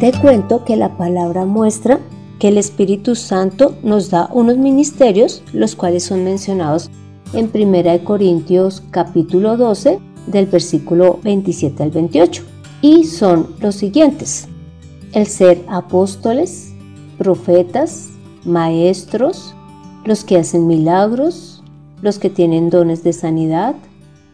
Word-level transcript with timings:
Te 0.00 0.12
cuento 0.12 0.62
que 0.62 0.76
la 0.76 0.98
palabra 0.98 1.46
muestra 1.46 2.00
que 2.38 2.48
el 2.48 2.58
Espíritu 2.58 3.14
Santo 3.14 3.76
nos 3.82 4.10
da 4.10 4.28
unos 4.30 4.58
ministerios, 4.58 5.42
los 5.54 5.74
cuales 5.74 6.04
son 6.04 6.22
mencionados 6.22 6.90
en 7.32 7.50
1 7.50 8.04
Corintios 8.04 8.82
capítulo 8.90 9.56
12 9.56 9.98
del 10.26 10.44
versículo 10.48 11.18
27 11.22 11.82
al 11.82 11.92
28. 11.92 12.42
Y 12.82 13.04
son 13.04 13.54
los 13.58 13.76
siguientes. 13.76 14.48
El 15.14 15.26
ser 15.28 15.64
apóstoles, 15.66 16.74
profetas, 17.16 18.10
maestros, 18.44 19.54
los 20.04 20.24
que 20.24 20.36
hacen 20.36 20.66
milagros, 20.66 21.64
los 22.02 22.18
que 22.18 22.28
tienen 22.28 22.68
dones 22.68 23.02
de 23.02 23.14
sanidad, 23.14 23.74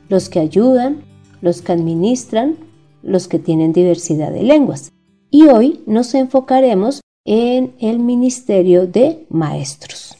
los 0.08 0.28
que 0.28 0.40
ayudan, 0.40 1.04
los 1.40 1.62
que 1.62 1.70
administran, 1.70 2.56
los 3.04 3.28
que 3.28 3.38
tienen 3.38 3.72
diversidad 3.72 4.32
de 4.32 4.42
lenguas 4.42 4.92
y 5.32 5.48
hoy 5.48 5.80
nos 5.86 6.14
enfocaremos 6.14 7.00
en 7.24 7.74
el 7.80 7.98
ministerio 7.98 8.86
de 8.86 9.24
maestros. 9.30 10.14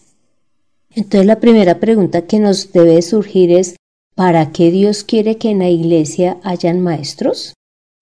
Entonces 0.90 1.26
la 1.26 1.38
primera 1.38 1.78
pregunta 1.78 2.26
que 2.26 2.40
nos 2.40 2.72
debe 2.72 3.00
surgir 3.02 3.52
es, 3.52 3.76
¿para 4.16 4.52
qué 4.52 4.70
Dios 4.70 5.04
quiere 5.04 5.36
que 5.36 5.50
en 5.50 5.58
la 5.60 5.68
iglesia 5.68 6.38
hayan 6.42 6.80
maestros? 6.80 7.52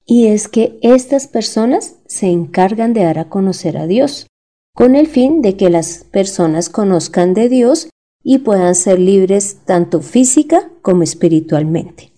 Y 0.06 0.28
es 0.28 0.48
que 0.48 0.78
estas 0.82 1.26
personas 1.26 1.96
se 2.06 2.28
encargan 2.28 2.94
de 2.94 3.02
dar 3.02 3.18
a 3.18 3.28
conocer 3.28 3.76
a 3.76 3.86
Dios, 3.86 4.28
con 4.74 4.94
el 4.94 5.08
fin 5.08 5.42
de 5.42 5.56
que 5.56 5.68
las 5.68 6.04
personas 6.04 6.68
conozcan 6.68 7.34
de 7.34 7.48
Dios 7.48 7.90
y 8.22 8.38
puedan 8.38 8.76
ser 8.76 9.00
libres 9.00 9.58
tanto 9.64 10.00
física 10.00 10.70
como 10.80 11.02
espiritualmente. 11.02 12.12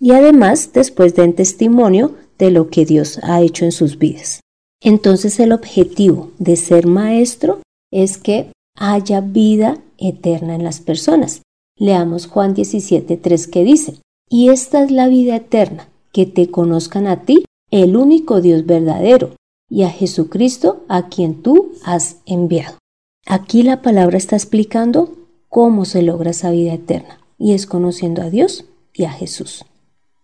Y 0.00 0.12
además, 0.12 0.70
después 0.72 1.14
den 1.14 1.34
testimonio 1.34 2.16
de 2.42 2.50
lo 2.50 2.70
que 2.70 2.84
Dios 2.84 3.20
ha 3.22 3.40
hecho 3.40 3.64
en 3.64 3.70
sus 3.70 3.98
vidas. 3.98 4.40
Entonces 4.82 5.38
el 5.38 5.52
objetivo 5.52 6.32
de 6.40 6.56
ser 6.56 6.88
maestro 6.88 7.60
es 7.92 8.18
que 8.18 8.50
haya 8.76 9.20
vida 9.20 9.78
eterna 9.96 10.56
en 10.56 10.64
las 10.64 10.80
personas. 10.80 11.42
Leamos 11.78 12.26
Juan 12.26 12.56
17.3 12.56 13.48
que 13.48 13.62
dice, 13.62 14.00
y 14.28 14.48
esta 14.48 14.82
es 14.82 14.90
la 14.90 15.06
vida 15.06 15.36
eterna, 15.36 15.88
que 16.12 16.26
te 16.26 16.50
conozcan 16.50 17.06
a 17.06 17.22
ti, 17.22 17.44
el 17.70 17.96
único 17.96 18.40
Dios 18.40 18.66
verdadero, 18.66 19.36
y 19.70 19.84
a 19.84 19.90
Jesucristo 19.90 20.84
a 20.88 21.08
quien 21.08 21.42
tú 21.42 21.74
has 21.84 22.16
enviado. 22.26 22.78
Aquí 23.24 23.62
la 23.62 23.82
palabra 23.82 24.18
está 24.18 24.34
explicando 24.34 25.12
cómo 25.48 25.84
se 25.84 26.02
logra 26.02 26.32
esa 26.32 26.50
vida 26.50 26.74
eterna, 26.74 27.20
y 27.38 27.52
es 27.52 27.66
conociendo 27.66 28.20
a 28.20 28.30
Dios 28.30 28.64
y 28.92 29.04
a 29.04 29.12
Jesús. 29.12 29.64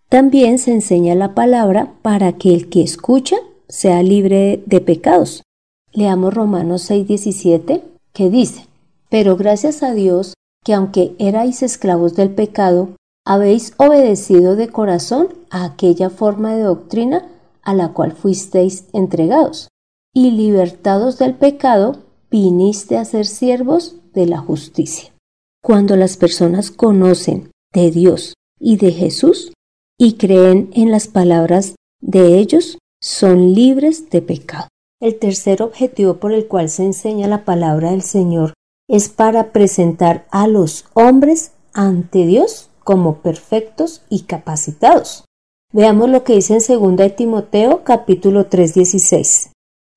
También 0.08 0.58
se 0.58 0.72
enseña 0.72 1.14
la 1.14 1.34
palabra 1.34 1.92
para 2.02 2.32
que 2.32 2.54
el 2.54 2.70
que 2.70 2.82
escucha 2.82 3.36
sea 3.68 4.02
libre 4.02 4.62
de 4.64 4.80
pecados. 4.80 5.42
Leamos 5.92 6.32
Romanos 6.32 6.90
6:17 6.90 7.82
que 8.12 8.30
dice, 8.30 8.66
pero 9.10 9.36
gracias 9.36 9.82
a 9.82 9.92
Dios 9.92 10.34
que 10.64 10.74
aunque 10.74 11.14
erais 11.18 11.62
esclavos 11.62 12.14
del 12.14 12.30
pecado, 12.30 12.90
habéis 13.24 13.74
obedecido 13.76 14.56
de 14.56 14.68
corazón 14.68 15.28
a 15.50 15.64
aquella 15.64 16.08
forma 16.08 16.54
de 16.54 16.62
doctrina 16.62 17.28
a 17.62 17.74
la 17.74 17.92
cual 17.92 18.12
fuisteis 18.12 18.86
entregados, 18.94 19.68
y 20.14 20.30
libertados 20.30 21.18
del 21.18 21.34
pecado, 21.34 21.98
viniste 22.30 22.96
a 22.96 23.04
ser 23.04 23.26
siervos 23.26 23.96
de 24.14 24.26
la 24.26 24.38
justicia. 24.38 25.12
Cuando 25.62 25.96
las 25.96 26.16
personas 26.16 26.70
conocen 26.70 27.50
de 27.74 27.90
Dios 27.90 28.32
y 28.58 28.78
de 28.78 28.92
Jesús, 28.92 29.52
y 29.98 30.14
creen 30.14 30.70
en 30.72 30.90
las 30.90 31.08
palabras 31.08 31.74
de 32.00 32.38
ellos, 32.38 32.78
son 33.00 33.54
libres 33.54 34.10
de 34.10 34.22
pecado. 34.22 34.68
El 35.00 35.18
tercer 35.18 35.62
objetivo 35.62 36.14
por 36.14 36.32
el 36.32 36.46
cual 36.46 36.68
se 36.68 36.84
enseña 36.84 37.28
la 37.28 37.44
palabra 37.44 37.90
del 37.90 38.02
Señor 38.02 38.54
es 38.88 39.08
para 39.08 39.52
presentar 39.52 40.26
a 40.30 40.46
los 40.46 40.86
hombres 40.94 41.52
ante 41.74 42.26
Dios 42.26 42.70
como 42.82 43.18
perfectos 43.18 44.02
y 44.08 44.22
capacitados. 44.22 45.24
Veamos 45.72 46.08
lo 46.08 46.24
que 46.24 46.34
dice 46.34 46.54
en 46.54 46.96
2 46.96 47.14
Timoteo 47.14 47.84
capítulo 47.84 48.48
3:16. 48.48 49.50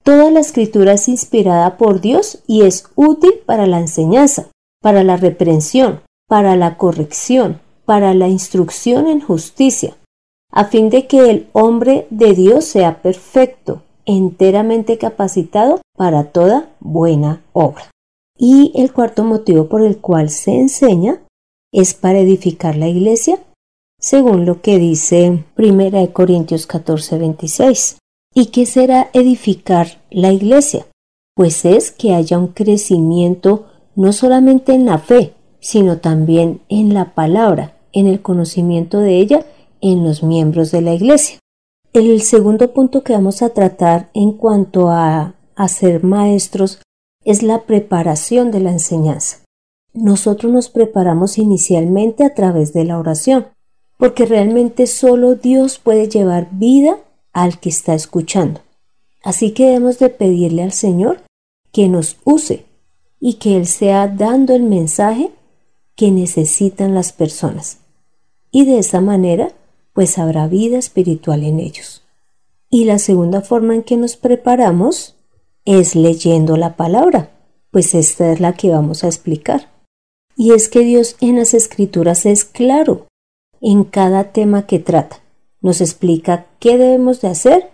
Toda 0.04 0.30
la 0.32 0.42
escritura 0.42 0.94
es 0.94 1.08
inspirada 1.08 1.78
por 1.78 2.02
Dios 2.02 2.40
y 2.48 2.64
es 2.64 2.86
útil 2.96 3.34
para 3.46 3.68
la 3.68 3.80
enseñanza, 3.80 4.50
para 4.82 5.04
la 5.04 5.16
reprensión, 5.16 6.02
para 6.28 6.56
la 6.56 6.78
corrección, 6.78 7.62
para 7.92 8.14
la 8.14 8.30
instrucción 8.30 9.06
en 9.06 9.20
justicia, 9.20 9.98
a 10.50 10.64
fin 10.64 10.90
de 10.90 11.08
que 11.08 11.30
el 11.30 11.50
hombre 11.52 12.08
de 12.10 12.34
Dios 12.34 12.64
sea 12.64 13.02
perfecto, 13.02 13.84
enteramente 14.06 14.98
capacitado 14.98 15.82
para 15.98 16.32
toda 16.32 16.70
buena 16.80 17.42
obra. 17.52 17.92
Y 18.38 18.72
el 18.76 18.94
cuarto 18.94 19.26
motivo 19.26 19.68
por 19.68 19.82
el 19.82 19.98
cual 19.98 20.30
se 20.30 20.58
enseña 20.58 21.20
es 21.74 21.94
para 21.94 22.20
edificar 22.20 22.78
la 22.78 22.88
iglesia, 22.88 23.40
según 24.00 24.46
lo 24.46 24.62
que 24.62 24.78
dice 24.78 25.44
1 25.58 26.14
Corintios 26.14 26.68
14, 26.68 27.18
26. 27.18 27.98
¿Y 28.34 28.46
qué 28.52 28.66
será 28.66 29.10
edificar 29.12 30.02
la 30.10 30.32
iglesia? 30.32 30.86
Pues 31.36 31.66
es 31.66 31.92
que 31.92 32.14
haya 32.14 32.40
un 32.40 32.54
crecimiento 32.54 33.66
no 33.98 34.14
solamente 34.14 34.72
en 34.72 34.86
la 34.86 34.98
fe, 34.98 35.34
sino 35.60 35.98
también 35.98 36.62
en 36.70 36.94
la 36.94 37.14
palabra, 37.14 37.81
en 37.94 38.08
el 38.08 38.22
conocimiento 38.22 39.00
de 39.00 39.18
ella 39.18 39.46
en 39.82 40.04
los 40.04 40.24
miembros 40.24 40.72
de 40.72 40.82
la 40.82 40.94
Iglesia. 40.94 41.40
El 41.94 42.22
segundo 42.22 42.74
punto 42.74 43.04
que 43.04 43.14
vamos 43.14 43.42
a 43.42 43.50
tratar 43.50 44.10
en 44.14 44.34
cuanto 44.34 44.90
a, 44.90 45.36
a 45.56 45.68
ser 45.68 46.04
maestros 46.04 46.80
es 47.26 47.44
la 47.44 47.64
preparación 47.64 48.52
de 48.52 48.62
la 48.62 48.72
enseñanza. 48.72 49.40
Nosotros 49.94 50.52
nos 50.52 50.70
preparamos 50.70 51.38
inicialmente 51.38 52.24
a 52.24 52.34
través 52.34 52.72
de 52.72 52.86
la 52.86 52.98
oración, 52.98 53.48
porque 53.98 54.26
realmente 54.26 54.88
solo 54.88 55.36
Dios 55.36 55.80
puede 55.80 56.08
llevar 56.08 56.48
vida 56.52 56.98
al 57.34 57.60
que 57.60 57.70
está 57.70 57.94
escuchando. 57.94 58.62
Así 59.22 59.52
que 59.52 59.66
debemos 59.66 60.00
de 60.00 60.10
pedirle 60.10 60.64
al 60.64 60.72
Señor 60.72 61.22
que 61.72 61.88
nos 61.88 62.18
use 62.24 62.66
y 63.20 63.36
que 63.36 63.58
Él 63.58 63.68
sea 63.68 64.08
dando 64.08 64.56
el 64.56 64.64
mensaje 64.64 65.32
que 65.96 66.10
necesitan 66.10 66.96
las 66.96 67.12
personas. 67.12 67.81
Y 68.52 68.66
de 68.66 68.80
esa 68.80 69.02
manera 69.02 69.54
pues 69.94 70.18
habrá 70.18 70.48
vida 70.48 70.78
espiritual 70.78 71.44
en 71.44 71.60
ellos. 71.60 72.04
Y 72.70 72.86
la 72.86 73.00
segunda 73.00 73.42
forma 73.42 73.76
en 73.76 73.84
que 73.84 73.98
nos 73.98 74.16
preparamos 74.16 75.16
es 75.66 75.96
leyendo 75.96 76.58
la 76.58 76.76
palabra, 76.76 77.32
pues 77.72 77.94
esta 77.94 78.32
es 78.32 78.40
la 78.40 78.54
que 78.54 78.70
vamos 78.70 79.04
a 79.04 79.08
explicar. 79.08 79.70
Y 80.36 80.54
es 80.54 80.70
que 80.70 80.80
Dios 80.80 81.18
en 81.20 81.36
las 81.36 81.54
escrituras 81.54 82.26
es 82.26 82.46
claro 82.46 83.08
en 83.60 83.84
cada 83.84 84.32
tema 84.32 84.66
que 84.66 84.80
trata. 84.80 85.22
Nos 85.60 85.82
explica 85.82 86.48
qué 86.60 86.78
debemos 86.78 87.22
de 87.22 87.28
hacer 87.28 87.70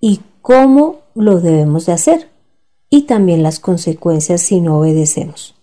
y 0.00 0.20
cómo 0.40 1.00
lo 1.14 1.40
debemos 1.40 1.86
de 1.86 1.92
hacer, 1.92 2.28
y 2.90 3.02
también 3.02 3.42
las 3.42 3.60
consecuencias 3.60 4.40
si 4.40 4.60
no 4.60 4.78
obedecemos. 4.78 5.54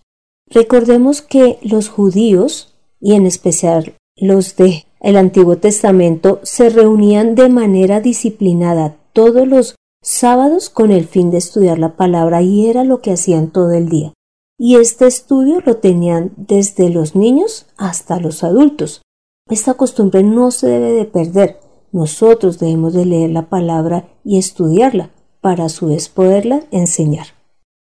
Recordemos 0.48 1.22
que 1.22 1.58
los 1.62 1.88
judíos, 1.88 2.74
y 3.00 3.14
en 3.14 3.26
especial 3.26 3.94
los 4.16 4.56
de 4.56 4.86
el 5.00 5.16
Antiguo 5.16 5.56
Testamento 5.56 6.38
se 6.44 6.70
reunían 6.70 7.34
de 7.34 7.48
manera 7.48 8.00
disciplinada 8.00 8.96
todos 9.12 9.48
los 9.48 9.74
sábados 10.00 10.70
con 10.70 10.92
el 10.92 11.06
fin 11.06 11.30
de 11.30 11.38
estudiar 11.38 11.78
la 11.78 11.96
palabra 11.96 12.40
y 12.40 12.68
era 12.68 12.84
lo 12.84 13.00
que 13.00 13.12
hacían 13.12 13.50
todo 13.50 13.72
el 13.72 13.88
día. 13.88 14.12
Y 14.58 14.76
este 14.76 15.06
estudio 15.08 15.60
lo 15.66 15.78
tenían 15.78 16.32
desde 16.36 16.88
los 16.88 17.16
niños 17.16 17.66
hasta 17.76 18.20
los 18.20 18.44
adultos. 18.44 19.02
Esta 19.50 19.74
costumbre 19.74 20.22
no 20.22 20.52
se 20.52 20.68
debe 20.68 20.92
de 20.92 21.04
perder. 21.04 21.58
Nosotros 21.90 22.60
debemos 22.60 22.94
de 22.94 23.06
leer 23.06 23.30
la 23.30 23.48
palabra 23.48 24.08
y 24.24 24.38
estudiarla 24.38 25.10
para 25.40 25.64
a 25.64 25.68
su 25.68 25.88
vez 25.88 26.08
poderla 26.08 26.62
enseñar. 26.70 27.26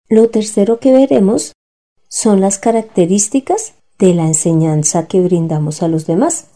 Lo 0.07 0.29
tercero 0.29 0.79
que 0.79 0.91
veremos 0.91 1.53
son 2.09 2.41
las 2.41 2.59
características 2.59 3.73
de 3.99 4.13
la 4.13 4.27
enseñanza 4.27 5.07
que 5.07 5.21
brindamos 5.21 5.81
a 5.83 5.87
los 5.87 6.05
demás. 6.05 6.47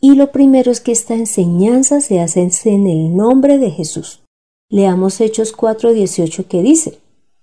Y 0.00 0.14
lo 0.14 0.30
primero 0.30 0.70
es 0.70 0.80
que 0.80 0.92
esta 0.92 1.14
enseñanza 1.14 2.00
se 2.00 2.20
hace 2.20 2.48
en 2.64 2.86
el 2.86 3.16
nombre 3.16 3.58
de 3.58 3.70
Jesús. 3.70 4.22
Leamos 4.68 5.20
Hechos 5.20 5.52
4:18 5.56 6.46
que 6.46 6.62
dice, 6.62 6.98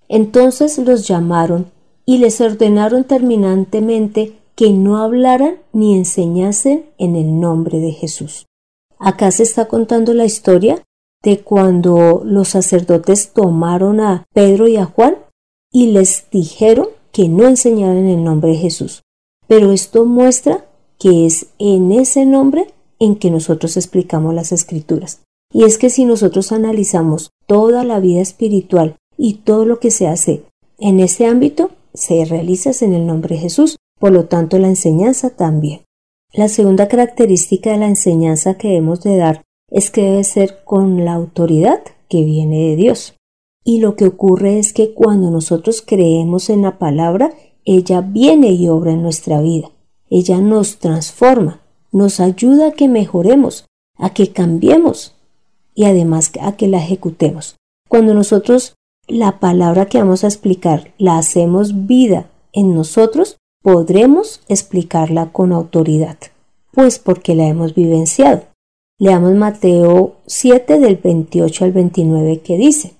Entonces 0.08 0.78
los 0.78 1.08
llamaron 1.08 1.72
y 2.06 2.18
les 2.18 2.40
ordenaron 2.40 3.04
terminantemente 3.04 4.38
que 4.54 4.70
no 4.70 4.98
hablaran 4.98 5.58
ni 5.72 5.96
enseñasen 5.96 6.86
en 6.98 7.16
el 7.16 7.40
nombre 7.40 7.80
de 7.80 7.92
Jesús. 7.92 8.46
Acá 8.98 9.30
se 9.30 9.42
está 9.42 9.66
contando 9.66 10.14
la 10.14 10.24
historia 10.24 10.82
de 11.22 11.40
cuando 11.40 12.22
los 12.24 12.48
sacerdotes 12.48 13.32
tomaron 13.32 14.00
a 14.00 14.24
Pedro 14.32 14.68
y 14.68 14.76
a 14.76 14.84
Juan 14.84 15.16
y 15.72 15.88
les 15.88 16.26
dijeron 16.30 16.88
que 17.10 17.28
no 17.28 17.48
enseñaran 17.48 17.96
en 17.96 18.08
el 18.08 18.24
nombre 18.24 18.50
de 18.50 18.58
Jesús. 18.58 19.02
Pero 19.46 19.72
esto 19.72 20.06
muestra 20.06 20.66
que 20.98 21.26
es 21.26 21.46
en 21.58 21.92
ese 21.92 22.24
nombre 22.26 22.68
en 22.98 23.16
que 23.16 23.30
nosotros 23.30 23.76
explicamos 23.76 24.34
las 24.34 24.52
escrituras. 24.52 25.20
Y 25.52 25.64
es 25.64 25.78
que 25.78 25.90
si 25.90 26.04
nosotros 26.04 26.52
analizamos 26.52 27.30
toda 27.46 27.84
la 27.84 28.00
vida 28.00 28.20
espiritual 28.20 28.96
y 29.16 29.34
todo 29.34 29.64
lo 29.64 29.78
que 29.78 29.90
se 29.90 30.08
hace 30.08 30.44
en 30.78 31.00
ese 31.00 31.26
ámbito, 31.26 31.70
se 31.92 32.24
realiza 32.24 32.72
en 32.84 32.94
el 32.94 33.06
nombre 33.06 33.36
de 33.36 33.42
Jesús, 33.42 33.76
por 34.00 34.12
lo 34.12 34.26
tanto 34.26 34.58
la 34.58 34.68
enseñanza 34.68 35.30
también. 35.30 35.82
La 36.32 36.48
segunda 36.48 36.88
característica 36.88 37.70
de 37.70 37.78
la 37.78 37.86
enseñanza 37.86 38.58
que 38.58 38.76
hemos 38.76 39.02
de 39.02 39.16
dar 39.16 39.42
es 39.70 39.90
que 39.90 40.02
debe 40.02 40.24
ser 40.24 40.64
con 40.64 41.04
la 41.04 41.14
autoridad 41.14 41.80
que 42.08 42.24
viene 42.24 42.70
de 42.70 42.76
Dios. 42.76 43.14
Y 43.64 43.78
lo 43.78 43.94
que 43.96 44.06
ocurre 44.06 44.58
es 44.58 44.72
que 44.72 44.92
cuando 44.92 45.30
nosotros 45.30 45.82
creemos 45.86 46.50
en 46.50 46.62
la 46.62 46.78
palabra, 46.78 47.32
ella 47.64 48.00
viene 48.00 48.52
y 48.52 48.68
obra 48.68 48.92
en 48.92 49.02
nuestra 49.02 49.40
vida. 49.40 49.70
Ella 50.10 50.40
nos 50.40 50.78
transforma, 50.78 51.60
nos 51.92 52.20
ayuda 52.20 52.68
a 52.68 52.72
que 52.72 52.88
mejoremos, 52.88 53.66
a 53.96 54.10
que 54.10 54.32
cambiemos 54.32 55.14
y 55.74 55.84
además 55.84 56.30
a 56.40 56.56
que 56.56 56.68
la 56.68 56.78
ejecutemos. 56.78 57.56
Cuando 57.88 58.14
nosotros 58.14 58.74
la 59.06 59.38
palabra 59.38 59.86
que 59.86 59.98
vamos 59.98 60.24
a 60.24 60.28
explicar 60.28 60.92
la 60.98 61.18
hacemos 61.18 61.86
vida 61.86 62.30
en 62.52 62.74
nosotros, 62.74 63.36
podremos 63.62 64.40
explicarla 64.48 65.30
con 65.32 65.52
autoridad, 65.52 66.16
pues 66.72 66.98
porque 66.98 67.34
la 67.34 67.46
hemos 67.46 67.74
vivenciado. 67.74 68.44
Leamos 68.98 69.34
Mateo 69.34 70.16
7 70.26 70.78
del 70.78 70.96
28 70.96 71.64
al 71.64 71.72
29 71.72 72.40
que 72.40 72.56
dice, 72.56 72.94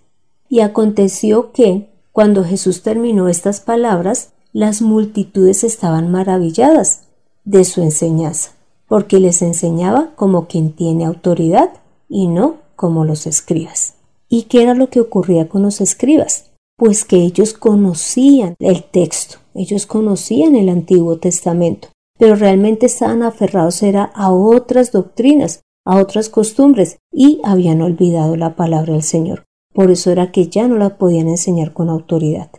Y 0.49 0.61
aconteció 0.61 1.53
que, 1.53 1.89
cuando 2.13 2.45
Jesús 2.45 2.83
terminó 2.83 3.29
estas 3.29 3.61
palabras, 3.61 4.34
las 4.55 4.83
multitudes 4.83 5.65
estaban 5.65 6.13
maravilladas 6.13 7.01
de 7.45 7.65
su 7.65 7.83
enseñanza, 7.83 8.53
porque 8.87 9.19
les 9.19 9.43
enseñaba 9.43 10.13
como 10.15 10.47
quien 10.47 10.71
tiene 10.71 11.05
autoridad 11.05 11.71
y 12.09 12.29
no 12.29 12.59
como 12.77 13.05
los 13.05 13.27
escribas. 13.27 13.95
¿Y 14.29 14.45
qué 14.45 14.63
era 14.63 14.75
lo 14.75 14.91
que 14.91 15.01
ocurría 15.01 15.49
con 15.49 15.63
los 15.63 15.81
escribas? 15.81 16.53
Pues 16.77 17.05
que 17.05 17.17
ellos 17.17 17.53
conocían 17.53 18.55
el 18.61 18.85
texto, 18.85 19.39
ellos 19.55 19.87
conocían 19.87 20.55
el 20.55 20.69
Antiguo 20.69 21.19
Testamento, 21.19 21.89
pero 22.17 22.37
realmente 22.37 22.87
estaban 22.87 23.25
aferrados 23.25 23.83
era 23.83 24.05
a 24.05 24.33
otras 24.33 24.93
doctrinas, 24.93 25.63
a 25.85 25.99
otras 25.99 26.29
costumbres 26.29 26.99
y 27.13 27.41
habían 27.43 27.83
olvidado 27.83 28.37
la 28.37 28.55
palabra 28.55 28.93
del 28.93 29.03
Señor. 29.03 29.43
Por 29.73 29.91
eso 29.91 30.13
era 30.13 30.31
que 30.31 30.47
ya 30.47 30.69
no 30.69 30.77
la 30.77 30.97
podían 30.97 31.27
enseñar 31.27 31.73
con 31.73 31.89
autoridad. 31.91 32.51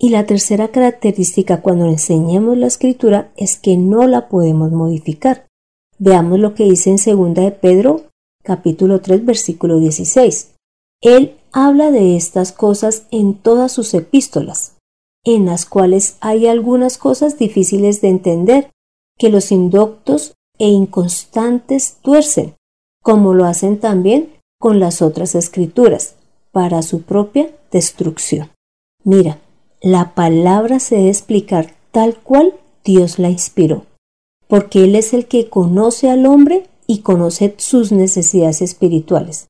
Y 0.00 0.10
la 0.10 0.26
tercera 0.26 0.68
característica 0.68 1.60
cuando 1.60 1.86
enseñemos 1.86 2.56
la 2.56 2.68
escritura 2.68 3.32
es 3.36 3.58
que 3.58 3.76
no 3.76 4.06
la 4.06 4.28
podemos 4.28 4.70
modificar. 4.70 5.48
Veamos 5.98 6.38
lo 6.38 6.54
que 6.54 6.64
dice 6.64 6.90
en 6.90 6.96
2 6.96 7.34
de 7.34 7.50
Pedro 7.50 8.02
capítulo 8.44 9.00
3 9.00 9.26
versículo 9.26 9.80
16. 9.80 10.54
Él 11.02 11.36
habla 11.52 11.90
de 11.90 12.16
estas 12.16 12.52
cosas 12.52 13.06
en 13.10 13.34
todas 13.34 13.72
sus 13.72 13.92
epístolas, 13.94 14.76
en 15.24 15.46
las 15.46 15.66
cuales 15.66 16.16
hay 16.20 16.46
algunas 16.46 16.96
cosas 16.96 17.36
difíciles 17.36 18.00
de 18.00 18.08
entender, 18.08 18.70
que 19.18 19.30
los 19.30 19.50
indoctos 19.50 20.34
e 20.58 20.68
inconstantes 20.68 21.96
tuercen, 22.02 22.54
como 23.02 23.34
lo 23.34 23.44
hacen 23.44 23.80
también 23.80 24.32
con 24.60 24.78
las 24.78 25.02
otras 25.02 25.34
escrituras, 25.34 26.14
para 26.52 26.82
su 26.82 27.02
propia 27.02 27.50
destrucción. 27.70 28.50
Mira, 29.04 29.40
la 29.80 30.14
palabra 30.14 30.80
se 30.80 30.96
debe 30.96 31.10
explicar 31.10 31.74
tal 31.92 32.16
cual 32.16 32.54
Dios 32.84 33.18
la 33.18 33.30
inspiró, 33.30 33.86
porque 34.48 34.84
Él 34.84 34.96
es 34.96 35.14
el 35.14 35.26
que 35.26 35.48
conoce 35.48 36.10
al 36.10 36.26
hombre 36.26 36.66
y 36.86 36.98
conoce 37.00 37.54
sus 37.58 37.92
necesidades 37.92 38.60
espirituales. 38.62 39.48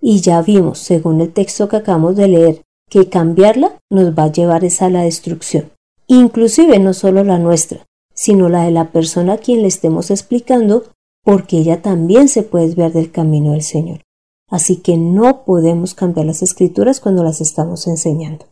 Y 0.00 0.20
ya 0.20 0.40
vimos, 0.40 0.78
según 0.78 1.20
el 1.20 1.32
texto 1.32 1.68
que 1.68 1.76
acabamos 1.76 2.16
de 2.16 2.28
leer, 2.28 2.62
que 2.88 3.08
cambiarla 3.08 3.78
nos 3.90 4.16
va 4.16 4.24
a 4.24 4.32
llevar 4.32 4.64
esa 4.64 4.86
a 4.86 4.90
la 4.90 5.02
destrucción. 5.02 5.70
Inclusive 6.06 6.78
no 6.78 6.94
solo 6.94 7.24
la 7.24 7.38
nuestra, 7.38 7.84
sino 8.14 8.48
la 8.48 8.64
de 8.64 8.70
la 8.70 8.92
persona 8.92 9.34
a 9.34 9.38
quien 9.38 9.62
le 9.62 9.68
estemos 9.68 10.10
explicando, 10.10 10.84
porque 11.24 11.58
ella 11.58 11.82
también 11.82 12.28
se 12.28 12.42
puede 12.42 12.66
desviar 12.66 12.92
del 12.92 13.10
camino 13.10 13.52
del 13.52 13.62
Señor. 13.62 14.02
Así 14.48 14.76
que 14.76 14.96
no 14.96 15.44
podemos 15.44 15.94
cambiar 15.94 16.26
las 16.26 16.42
escrituras 16.42 17.00
cuando 17.00 17.24
las 17.24 17.40
estamos 17.40 17.88
enseñando. 17.88 18.46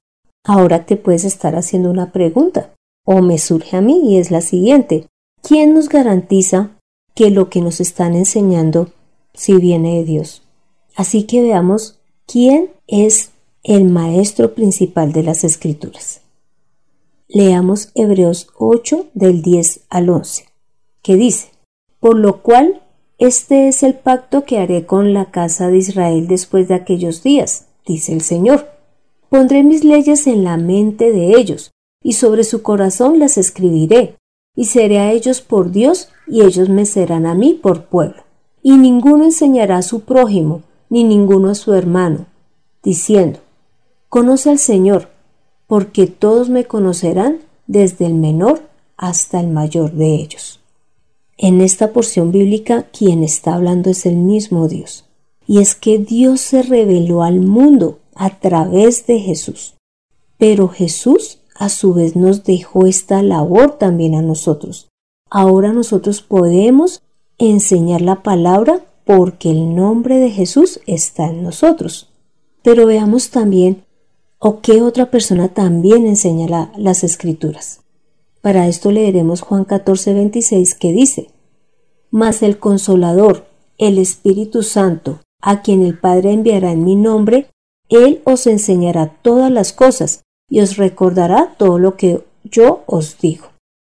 Ahora 0.44 0.85
te 0.85 0.96
puedes 0.96 1.25
estar 1.25 1.56
haciendo 1.56 1.91
una 1.91 2.12
pregunta, 2.12 2.75
o 3.05 3.23
me 3.23 3.38
surge 3.38 3.76
a 3.76 3.81
mí 3.81 4.12
y 4.12 4.19
es 4.19 4.31
la 4.31 4.43
siguiente. 4.43 5.06
¿Quién 5.43 5.73
nos 5.73 5.88
garantiza 5.88 6.79
que 7.14 7.31
lo 7.31 7.49
que 7.49 7.62
nos 7.62 7.81
están 7.81 8.14
enseñando 8.14 8.91
si 9.32 9.55
viene 9.55 9.96
de 9.96 10.05
Dios? 10.05 10.43
Así 10.94 11.25
que 11.25 11.43
veamos 11.43 11.99
quién 12.26 12.70
es 12.87 13.31
el 13.62 13.85
maestro 13.85 14.55
principal 14.55 15.12
de 15.12 15.23
las 15.23 15.44
escrituras. 15.44 16.20
Leamos 17.26 17.91
Hebreos 17.94 18.49
8 18.58 19.06
del 19.14 19.41
10 19.41 19.87
al 19.88 20.11
11, 20.11 20.44
que 21.02 21.17
dice, 21.17 21.49
por 22.00 22.19
lo 22.19 22.43
cual 22.43 22.82
este 23.19 23.69
es 23.69 23.82
el 23.82 23.94
pacto 23.94 24.44
que 24.44 24.58
haré 24.58 24.85
con 24.85 25.14
la 25.14 25.31
casa 25.31 25.69
de 25.69 25.79
Israel 25.79 26.29
después 26.29 26.69
de 26.69 26.75
aquellos 26.75 27.23
días, 27.23 27.67
dice 27.87 28.12
el 28.12 28.20
Señor. 28.20 28.74
Pondré 29.34 29.64
mis 29.64 29.82
leyes 29.82 30.28
en 30.28 30.44
la 30.44 30.56
mente 30.56 31.10
de 31.10 31.36
ellos, 31.36 31.72
y 32.04 32.12
sobre 32.12 32.44
su 32.44 32.62
corazón 32.62 33.19
las 33.19 33.36
escribiré, 33.36 34.14
y 34.54 34.66
seré 34.66 35.00
a 35.00 35.10
ellos 35.10 35.40
por 35.40 35.72
Dios, 35.72 36.08
y 36.28 36.42
ellos 36.42 36.69
me 36.69 36.86
serán 36.86 37.26
a 37.26 37.34
mí 37.34 37.58
por 37.60 37.86
pueblo. 37.86 38.22
Y 38.62 38.76
ninguno 38.76 39.25
enseñará 39.25 39.78
a 39.78 39.82
su 39.82 40.02
prójimo, 40.02 40.62
ni 40.88 41.02
ninguno 41.02 41.50
a 41.50 41.56
su 41.56 41.74
hermano, 41.74 42.26
diciendo, 42.84 43.41
Conoce 44.08 44.50
al 44.50 44.60
Señor, 44.60 45.08
porque 45.67 46.06
todos 46.06 46.48
me 46.48 46.67
conocerán 46.67 47.41
desde 47.67 48.06
el 48.06 48.14
menor 48.14 48.62
hasta 48.96 49.41
el 49.41 49.48
mayor 49.48 49.94
de 49.94 50.14
ellos. 50.14 50.60
En 51.38 51.60
esta 51.60 51.93
porción 51.93 52.31
bíblica 52.31 52.84
quien 52.96 53.24
está 53.24 53.55
hablando 53.55 53.91
es 53.91 54.06
el 54.06 54.14
mismo 54.14 54.69
Dios. 54.69 55.06
Y 55.44 55.58
es 55.58 55.74
que 55.74 55.98
Dios 55.98 56.41
se 56.41 56.62
reveló 56.62 57.24
al 57.24 57.41
mundo 57.41 57.98
a 58.15 58.39
través 58.39 59.06
de 59.06 59.21
Jesús. 59.21 59.75
Pero 60.39 60.69
Jesús 60.69 61.39
a 61.55 61.69
su 61.69 61.94
vez 61.94 62.17
nos 62.17 62.44
dejó 62.44 62.87
esta 62.87 63.23
labor 63.23 63.79
también 63.79 64.15
a 64.15 64.23
nosotros. 64.23 64.89
Ahora 65.31 65.73
nosotros 65.73 66.23
podemos 66.23 67.03
enseñar 67.39 68.01
la 68.01 68.23
palabra 68.23 68.85
porque 69.05 69.51
el 69.51 69.75
nombre 69.75 70.19
de 70.19 70.31
Jesús 70.31 70.81
está 70.87 71.29
en 71.29 71.43
nosotros. 71.43 72.11
Pero 72.63 72.87
veamos 72.87 73.31
también 73.31 73.85
o 74.39 74.61
qué 74.61 74.83
otra 74.83 75.11
persona 75.11 75.49
también 75.49 76.06
enseña 76.06 76.71
las 76.77 77.05
escrituras. 77.05 77.81
Para 78.41 78.69
esto 78.69 78.91
leeremos 78.91 79.41
Juan 79.41 79.65
14, 79.65 80.13
26 80.13 80.75
que 80.75 80.93
dice, 80.93 81.31
Mas 82.11 82.43
el 82.43 82.59
consolador, 82.59 83.47
el 83.79 83.99
Espíritu 83.99 84.63
Santo, 84.63 85.21
a 85.41 85.63
quien 85.63 85.83
el 85.83 85.99
Padre 85.99 86.33
enviará 86.33 86.73
en 86.73 86.85
mi 86.85 86.94
nombre, 86.97 87.47
Él 87.88 88.22
os 88.24 88.46
enseñará 88.46 89.14
todas 89.22 89.50
las 89.50 89.72
cosas 89.72 90.22
y 90.48 90.60
os 90.60 90.76
recordará 90.76 91.55
todo 91.58 91.79
lo 91.79 91.96
que 91.96 92.24
yo 92.44 92.82
os 92.86 93.19
digo. 93.19 93.48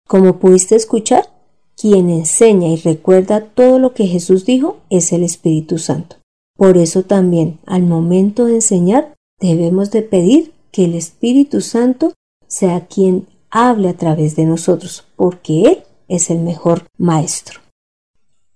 Como 0.08 0.40
pudiste 0.40 0.76
escuchar, 0.76 1.30
quien 1.76 2.10
enseña 2.10 2.70
y 2.70 2.78
recuerda 2.78 3.42
todo 3.42 3.80
lo 3.80 3.94
que 3.94 4.08
Jesús 4.08 4.46
dijo 4.46 4.78
es 4.90 5.12
el 5.14 5.24
Espíritu 5.24 5.78
Santo. 5.78 6.16
Por 6.56 6.78
eso 6.78 7.04
también, 7.04 7.60
al 7.66 7.84
momento 7.84 8.46
de 8.46 8.56
enseñar, 8.56 9.18
Debemos 9.40 9.92
de 9.92 10.02
pedir 10.02 10.54
que 10.72 10.86
el 10.86 10.96
Espíritu 10.96 11.62
Santo 11.62 12.14
sea 12.48 12.88
quien 12.88 13.28
hable 13.52 13.90
a 13.90 13.98
través 13.98 14.36
de 14.36 14.46
nosotros, 14.46 15.06
porque 15.16 15.62
Él 15.62 15.84
es 16.08 16.32
el 16.32 16.40
mejor 16.40 16.88
maestro. 16.98 17.60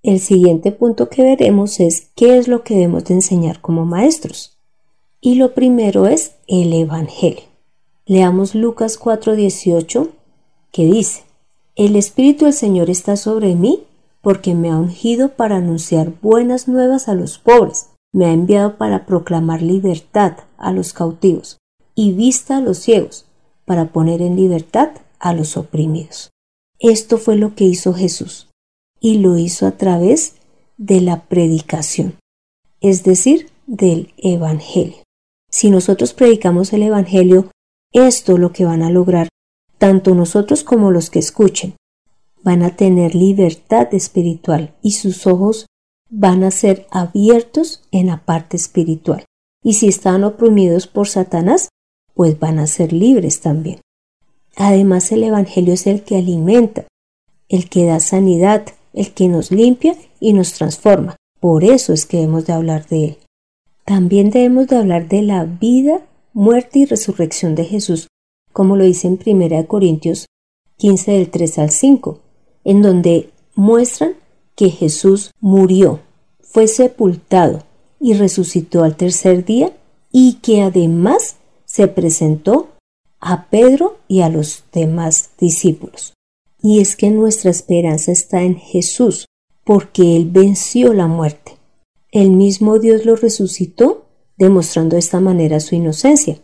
El 0.01 0.19
siguiente 0.19 0.71
punto 0.71 1.09
que 1.09 1.21
veremos 1.21 1.79
es 1.79 2.09
qué 2.15 2.39
es 2.39 2.47
lo 2.47 2.63
que 2.63 2.73
debemos 2.73 3.05
de 3.05 3.13
enseñar 3.13 3.61
como 3.61 3.85
maestros. 3.85 4.50
Y 5.23 5.35
lo 5.35 5.53
primero 5.53 6.07
es 6.07 6.33
el 6.47 6.73
Evangelio. 6.73 7.43
Leamos 8.07 8.55
Lucas 8.55 8.97
4:18 8.99 10.09
que 10.71 10.85
dice, 10.85 11.23
El 11.75 11.95
Espíritu 11.95 12.45
del 12.45 12.55
Señor 12.55 12.89
está 12.89 13.15
sobre 13.15 13.53
mí 13.53 13.83
porque 14.21 14.55
me 14.55 14.71
ha 14.71 14.77
ungido 14.77 15.29
para 15.29 15.57
anunciar 15.57 16.11
buenas 16.21 16.67
nuevas 16.67 17.07
a 17.07 17.13
los 17.13 17.37
pobres, 17.37 17.89
me 18.11 18.25
ha 18.25 18.31
enviado 18.31 18.77
para 18.77 19.05
proclamar 19.05 19.61
libertad 19.61 20.37
a 20.57 20.71
los 20.71 20.91
cautivos 20.91 21.57
y 21.93 22.13
vista 22.13 22.57
a 22.57 22.61
los 22.61 22.79
ciegos, 22.79 23.25
para 23.65 23.91
poner 23.91 24.21
en 24.21 24.35
libertad 24.35 24.89
a 25.19 25.33
los 25.33 25.55
oprimidos. 25.55 26.31
Esto 26.79 27.17
fue 27.17 27.35
lo 27.35 27.53
que 27.53 27.65
hizo 27.65 27.93
Jesús, 27.93 28.49
y 28.99 29.19
lo 29.19 29.37
hizo 29.37 29.67
a 29.67 29.71
través 29.71 30.35
de 30.77 31.01
la 31.01 31.25
predicación, 31.25 32.17
es 32.79 33.03
decir, 33.03 33.49
del 33.67 34.13
Evangelio. 34.17 35.00
Si 35.51 35.69
nosotros 35.69 36.13
predicamos 36.13 36.71
el 36.73 36.83
Evangelio, 36.83 37.51
esto 37.91 38.33
es 38.33 38.39
lo 38.39 38.53
que 38.53 38.65
van 38.65 38.81
a 38.81 38.89
lograr 38.89 39.27
tanto 39.77 40.13
nosotros 40.15 40.63
como 40.63 40.91
los 40.91 41.09
que 41.09 41.19
escuchen. 41.19 41.75
Van 42.43 42.63
a 42.63 42.75
tener 42.75 43.15
libertad 43.15 43.93
espiritual 43.93 44.75
y 44.81 44.91
sus 44.91 45.27
ojos 45.27 45.65
van 46.09 46.43
a 46.43 46.51
ser 46.51 46.87
abiertos 46.91 47.83
en 47.91 48.07
la 48.07 48.23
parte 48.23 48.57
espiritual. 48.57 49.25
Y 49.63 49.73
si 49.73 49.87
están 49.87 50.23
oprimidos 50.23 50.87
por 50.87 51.07
Satanás, 51.07 51.69
pues 52.13 52.39
van 52.39 52.59
a 52.59 52.67
ser 52.67 52.93
libres 52.93 53.41
también. 53.41 53.81
Además, 54.55 55.11
el 55.11 55.23
Evangelio 55.23 55.73
es 55.73 55.87
el 55.87 56.03
que 56.03 56.17
alimenta, 56.17 56.85
el 57.49 57.69
que 57.69 57.85
da 57.85 57.99
sanidad, 57.99 58.65
el 58.93 59.13
que 59.13 59.27
nos 59.27 59.51
limpia 59.51 59.95
y 60.19 60.33
nos 60.33 60.53
transforma. 60.53 61.15
Por 61.39 61.63
eso 61.63 61.91
es 61.91 62.05
que 62.05 62.17
debemos 62.17 62.45
de 62.45 62.53
hablar 62.53 62.87
de 62.87 63.05
él. 63.05 63.17
También 63.85 64.29
debemos 64.29 64.67
de 64.67 64.77
hablar 64.77 65.07
de 65.07 65.21
la 65.21 65.45
vida, 65.45 66.01
muerte 66.33 66.79
y 66.79 66.85
resurrección 66.85 67.55
de 67.55 67.65
Jesús, 67.65 68.07
como 68.53 68.75
lo 68.75 68.83
dice 68.83 69.07
en 69.07 69.19
1 69.25 69.67
Corintios 69.67 70.25
15 70.77 71.11
del 71.11 71.29
3 71.29 71.59
al 71.59 71.71
5, 71.71 72.19
en 72.63 72.81
donde 72.81 73.29
muestran 73.55 74.15
que 74.55 74.69
Jesús 74.69 75.31
murió, 75.39 75.99
fue 76.41 76.67
sepultado 76.67 77.63
y 77.99 78.13
resucitó 78.13 78.83
al 78.83 78.95
tercer 78.95 79.45
día 79.45 79.73
y 80.11 80.39
que 80.41 80.61
además 80.61 81.37
se 81.65 81.87
presentó 81.87 82.69
a 83.19 83.45
Pedro 83.49 83.99
y 84.07 84.21
a 84.21 84.29
los 84.29 84.63
demás 84.73 85.29
discípulos. 85.39 86.13
Y 86.61 86.81
es 86.81 86.95
que 86.95 87.09
nuestra 87.09 87.51
esperanza 87.51 88.11
está 88.11 88.41
en 88.43 88.57
Jesús, 88.57 89.25
porque 89.63 90.15
Él 90.15 90.29
venció 90.29 90.93
la 90.93 91.07
muerte. 91.07 91.53
El 92.11 92.31
mismo 92.31 92.77
Dios 92.77 93.05
lo 93.05 93.15
resucitó, 93.15 94.05
demostrando 94.37 94.95
de 94.95 94.99
esta 94.99 95.19
manera 95.19 95.59
su 95.59 95.75
inocencia. 95.75 96.39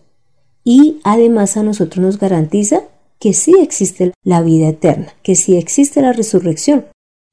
Y 0.63 0.99
además 1.03 1.57
a 1.57 1.63
nosotros 1.63 2.03
nos 2.03 2.19
garantiza 2.19 2.83
que 3.19 3.33
sí 3.33 3.53
existe 3.59 4.13
la 4.23 4.41
vida 4.41 4.69
eterna, 4.69 5.13
que 5.23 5.35
sí 5.35 5.57
existe 5.57 6.01
la 6.01 6.13
resurrección, 6.13 6.85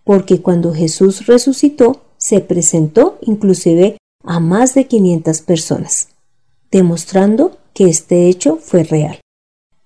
porque 0.04 0.40
cuando 0.40 0.74
Jesús 0.74 1.26
resucitó, 1.26 2.02
se 2.16 2.40
presentó 2.40 3.18
inclusive 3.20 3.98
a 4.22 4.40
más 4.40 4.74
de 4.74 4.86
500 4.86 5.42
personas, 5.42 6.08
demostrando 6.70 7.58
que 7.74 7.84
este 7.84 8.28
hecho 8.28 8.56
fue 8.56 8.82
real. 8.84 9.20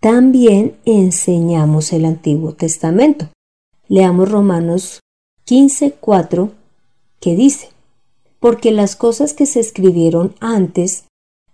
También 0.01 0.77
enseñamos 0.85 1.93
el 1.93 2.05
Antiguo 2.05 2.53
Testamento. 2.55 3.29
Leamos 3.89 4.31
Romanos 4.31 5.01
15:4 5.45 6.51
que 7.21 7.35
dice, 7.35 7.71
porque 8.41 8.71
las 8.73 8.97
cosas 8.97 9.35
que 9.35 9.47
se 9.47 9.61
escribieron 9.61 10.35
antes 10.41 11.05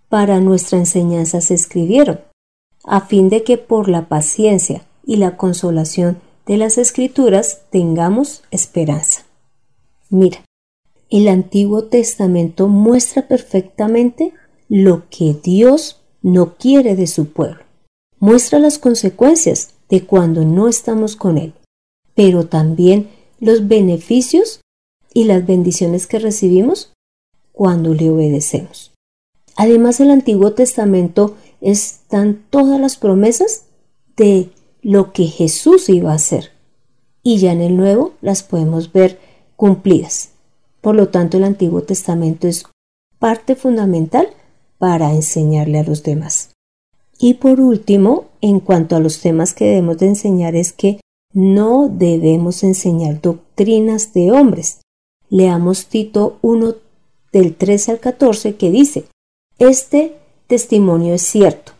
para 0.09 0.39
nuestra 0.39 0.77
enseñanza 0.77 1.41
se 1.41 1.53
escribieron, 1.53 2.19
a 2.83 3.01
fin 3.01 3.29
de 3.29 3.43
que 3.43 3.57
por 3.57 3.89
la 3.89 4.07
paciencia 4.07 4.85
y 5.05 5.17
la 5.17 5.37
consolación 5.37 6.19
de 6.45 6.57
las 6.57 6.77
escrituras 6.77 7.61
tengamos 7.71 8.43
esperanza. 8.51 9.25
Mira, 10.09 10.43
el 11.09 11.27
Antiguo 11.27 11.85
Testamento 11.85 12.67
muestra 12.67 13.27
perfectamente 13.27 14.33
lo 14.69 15.09
que 15.09 15.33
Dios 15.33 16.01
no 16.21 16.55
quiere 16.55 16.95
de 16.95 17.07
su 17.07 17.31
pueblo. 17.31 17.63
Muestra 18.19 18.59
las 18.59 18.79
consecuencias 18.79 19.73
de 19.89 20.05
cuando 20.05 20.45
no 20.45 20.67
estamos 20.67 21.15
con 21.15 21.37
Él, 21.37 21.53
pero 22.15 22.47
también 22.47 23.09
los 23.39 23.67
beneficios 23.67 24.61
y 25.15 25.23
las 25.23 25.47
bendiciones 25.47 26.07
que 26.07 26.19
recibimos 26.19 26.93
cuando 27.53 27.93
le 27.93 28.09
obedecemos. 28.09 28.91
Además, 29.55 30.01
el 30.01 30.11
Antiguo 30.11 30.51
Testamento 30.51 31.35
están 31.61 32.43
todas 32.49 32.79
las 32.79 32.97
promesas 32.97 33.63
de 34.17 34.49
lo 34.81 35.13
que 35.13 35.23
Jesús 35.23 35.87
iba 35.87 36.11
a 36.11 36.15
hacer. 36.15 36.51
Y 37.23 37.37
ya 37.37 37.53
en 37.53 37.61
el 37.61 37.77
Nuevo 37.77 38.11
las 38.21 38.43
podemos 38.43 38.91
ver 38.91 39.17
cumplidas. 39.55 40.31
Por 40.81 40.95
lo 40.95 41.07
tanto, 41.07 41.37
el 41.37 41.45
Antiguo 41.45 41.81
Testamento 41.81 42.49
es 42.49 42.65
parte 43.17 43.55
fundamental 43.55 44.27
para 44.77 45.13
enseñarle 45.13 45.79
a 45.79 45.83
los 45.83 46.03
demás. 46.03 46.51
Y 47.17 47.35
por 47.35 47.61
último, 47.61 48.25
en 48.41 48.59
cuanto 48.59 48.97
a 48.97 48.99
los 48.99 49.21
temas 49.21 49.53
que 49.53 49.63
debemos 49.63 49.97
de 49.99 50.07
enseñar 50.07 50.57
es 50.57 50.73
que 50.73 50.99
no 51.31 51.87
debemos 51.87 52.63
enseñar 52.63 53.21
doctrinas 53.21 54.11
de 54.13 54.33
hombres. 54.33 54.81
Leamos 55.35 55.87
Tito 55.87 56.39
1 56.43 56.75
del 57.33 57.55
13 57.55 57.91
al 57.91 57.99
14 57.99 58.55
que 58.55 58.71
dice, 58.71 59.03
Este 59.59 60.15
testimonio 60.47 61.13
es 61.13 61.23
cierto. 61.23 61.73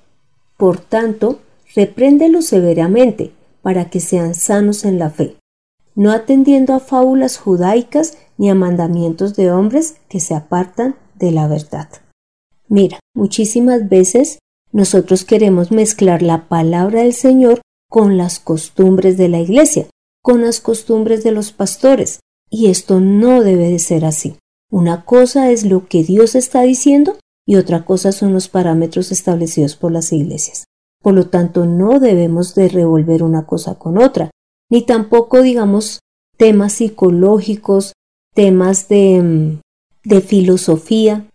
Por 0.57 0.81
tanto, 0.81 1.39
repréndelo 1.73 2.41
severamente 2.41 3.31
para 3.61 3.89
que 3.89 4.01
sean 4.01 4.35
sanos 4.35 4.83
en 4.83 4.99
la 4.99 5.09
fe, 5.09 5.37
no 5.95 6.11
atendiendo 6.11 6.73
a 6.73 6.81
fábulas 6.81 7.37
judaicas 7.37 8.17
ni 8.37 8.49
a 8.49 8.55
mandamientos 8.55 9.37
de 9.37 9.53
hombres 9.53 9.95
que 10.09 10.19
se 10.19 10.35
apartan 10.35 10.97
de 11.13 11.31
la 11.31 11.47
verdad. 11.47 11.87
Mira, 12.67 12.99
muchísimas 13.13 13.87
veces 13.87 14.39
nosotros 14.73 15.23
queremos 15.23 15.71
mezclar 15.71 16.21
la 16.23 16.49
palabra 16.49 17.03
del 17.03 17.13
Señor 17.13 17.61
con 17.89 18.17
las 18.17 18.37
costumbres 18.37 19.15
de 19.15 19.29
la 19.29 19.39
iglesia, 19.39 19.87
con 20.21 20.41
las 20.41 20.59
costumbres 20.59 21.23
de 21.23 21.31
los 21.31 21.53
pastores, 21.53 22.19
y 22.49 22.67
esto 22.67 22.99
no 22.99 23.41
debe 23.41 23.69
de 23.69 23.79
ser 23.79 24.05
así. 24.05 24.37
Una 24.71 25.05
cosa 25.05 25.51
es 25.51 25.65
lo 25.65 25.87
que 25.87 26.03
Dios 26.03 26.35
está 26.35 26.61
diciendo 26.63 27.17
y 27.45 27.55
otra 27.55 27.85
cosa 27.85 28.11
son 28.11 28.33
los 28.33 28.47
parámetros 28.47 29.11
establecidos 29.11 29.75
por 29.75 29.91
las 29.91 30.11
iglesias. 30.11 30.65
Por 31.01 31.13
lo 31.13 31.27
tanto, 31.27 31.65
no 31.65 31.99
debemos 31.99 32.55
de 32.55 32.67
revolver 32.67 33.21
una 33.21 33.45
cosa 33.45 33.75
con 33.75 33.97
otra, 33.97 34.31
ni 34.71 34.81
tampoco 34.81 35.41
digamos 35.41 35.99
temas 36.37 36.73
psicológicos, 36.73 37.93
temas 38.33 38.87
de, 38.87 39.21
mm, 39.21 39.61
de 40.03 40.21
filosofía, 40.21 41.27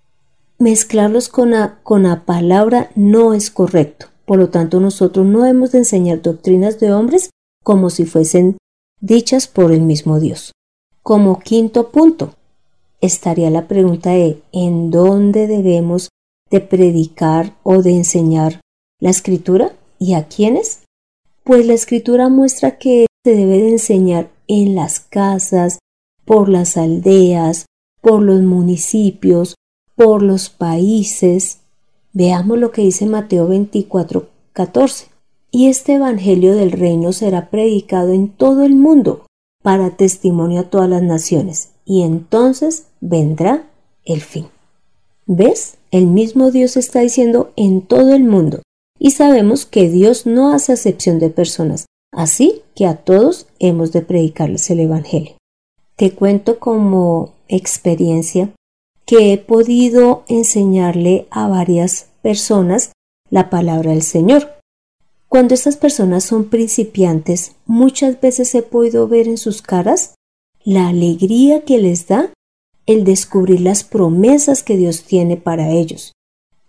mezclarlos 0.59 1.29
con 1.29 1.52
la, 1.52 1.81
con 1.83 2.02
la 2.02 2.25
palabra 2.25 2.90
no 2.95 3.33
es 3.33 3.50
correcto. 3.50 4.07
Por 4.26 4.38
lo 4.38 4.50
tanto, 4.50 4.81
nosotros 4.81 5.26
no 5.26 5.47
hemos 5.47 5.73
de 5.73 5.79
enseñar 5.79 6.23
doctrinas 6.23 6.79
de 6.79 6.93
hombres 6.93 7.31
como 7.64 7.90
si 7.90 8.05
fuesen 8.05 8.59
dichas 9.00 9.49
por 9.49 9.73
el 9.73 9.81
mismo 9.81 10.21
Dios. 10.21 10.52
Como 11.02 11.38
quinto 11.38 11.90
punto, 11.90 12.35
estaría 13.00 13.49
la 13.49 13.66
pregunta 13.66 14.11
de 14.11 14.42
¿en 14.52 14.90
dónde 14.90 15.47
debemos 15.47 16.11
de 16.50 16.61
predicar 16.61 17.57
o 17.62 17.83
de 17.83 17.97
enseñar 17.97 18.61
la 19.00 19.09
escritura 19.09 19.73
y 19.99 20.12
a 20.12 20.28
quiénes? 20.28 20.83
Pues 21.42 21.66
la 21.66 21.73
escritura 21.73 22.28
muestra 22.28 22.76
que 22.76 23.07
se 23.25 23.35
debe 23.35 23.59
de 23.59 23.71
enseñar 23.71 24.30
en 24.47 24.75
las 24.75 25.00
casas, 25.00 25.78
por 26.26 26.50
las 26.50 26.76
aldeas, 26.76 27.64
por 28.02 28.21
los 28.21 28.42
municipios, 28.42 29.54
por 29.97 30.23
los 30.23 30.50
países. 30.50 31.61
Veamos 32.12 32.59
lo 32.59 32.73
que 32.73 32.83
dice 32.83 33.07
Mateo 33.07 33.49
24, 33.49 34.28
14. 34.52 35.07
Y 35.50 35.69
este 35.69 35.95
Evangelio 35.95 36.54
del 36.54 36.73
reino 36.73 37.12
será 37.12 37.49
predicado 37.49 38.12
en 38.12 38.28
todo 38.28 38.64
el 38.64 38.75
mundo 38.75 39.25
para 39.62 39.90
testimonio 39.90 40.61
a 40.61 40.71
todas 40.71 40.88
las 40.88 41.02
naciones, 41.02 41.71
y 41.85 42.02
entonces 42.02 42.85
vendrá 43.00 43.67
el 44.05 44.21
fin. 44.21 44.47
¿Ves? 45.26 45.76
El 45.90 46.07
mismo 46.07 46.50
Dios 46.50 46.76
está 46.76 47.00
diciendo 47.00 47.52
en 47.57 47.83
todo 47.83 48.14
el 48.14 48.25
mundo, 48.25 48.62
y 48.99 49.12
sabemos 49.12 49.67
que 49.67 49.88
Dios 49.88 50.26
no 50.26 50.52
hace 50.52 50.73
acepción 50.73 51.19
de 51.19 51.31
personas, 51.31 51.87
así 52.12 52.62
que 52.75 52.87
a 52.87 52.97
todos 52.97 53.47
hemos 53.59 53.93
de 53.93 54.02
predicarles 54.02 54.71
el 54.71 54.81
Evangelio. 54.81 55.37
Te 55.97 56.12
cuento 56.12 56.59
como 56.59 57.33
experiencia 57.49 58.50
que 59.05 59.33
he 59.33 59.38
podido 59.38 60.25
enseñarle 60.29 61.26
a 61.31 61.49
varias 61.49 62.07
personas 62.23 62.93
la 63.29 63.50
palabra 63.50 63.90
del 63.90 64.02
Señor. 64.02 64.60
Cuando 65.31 65.55
estas 65.55 65.77
personas 65.77 66.25
son 66.25 66.47
principiantes, 66.47 67.53
muchas 67.65 68.21
veces 68.21 68.53
he 68.57 68.63
podido 68.63 69.07
ver 69.07 69.29
en 69.29 69.39
sus 69.39 69.63
caras 69.63 70.17
la 70.65 70.89
alegría 70.89 71.65
que 71.65 71.79
les 71.79 72.09
da 72.09 72.33
el 72.85 73.05
descubrir 73.05 73.61
las 73.61 73.85
promesas 73.85 74.65
que 74.65 74.77
Dios 74.77 75.05
tiene 75.05 75.37
para 75.37 75.71
ellos. 75.71 76.15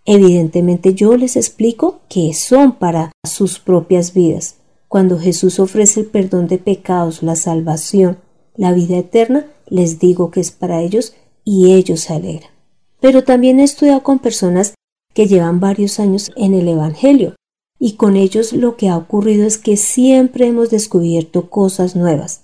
Evidentemente 0.04 0.94
yo 0.94 1.16
les 1.16 1.34
explico 1.34 2.02
que 2.08 2.34
son 2.34 2.78
para 2.78 3.10
sus 3.28 3.58
propias 3.58 4.14
vidas. 4.14 4.58
Cuando 4.86 5.18
Jesús 5.18 5.58
ofrece 5.58 5.98
el 5.98 6.06
perdón 6.06 6.46
de 6.46 6.58
pecados, 6.58 7.24
la 7.24 7.34
salvación, 7.34 8.18
la 8.54 8.72
vida 8.72 8.96
eterna, 8.96 9.44
les 9.66 9.98
digo 9.98 10.30
que 10.30 10.38
es 10.38 10.52
para 10.52 10.82
ellos 10.82 11.14
y 11.44 11.72
ellos 11.72 12.02
se 12.02 12.12
alegran. 12.12 12.52
Pero 13.00 13.24
también 13.24 13.58
he 13.58 13.64
estudiado 13.64 14.04
con 14.04 14.20
personas 14.20 14.74
que 15.14 15.26
llevan 15.26 15.58
varios 15.58 15.98
años 15.98 16.30
en 16.36 16.54
el 16.54 16.68
Evangelio 16.68 17.34
y 17.84 17.94
con 17.94 18.14
ellos 18.14 18.52
lo 18.52 18.76
que 18.76 18.88
ha 18.88 18.96
ocurrido 18.96 19.44
es 19.44 19.58
que 19.58 19.76
siempre 19.76 20.46
hemos 20.46 20.70
descubierto 20.70 21.50
cosas 21.50 21.96
nuevas. 21.96 22.42